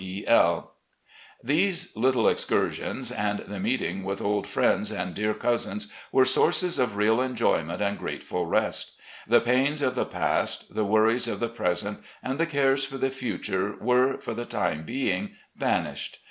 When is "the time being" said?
14.33-15.33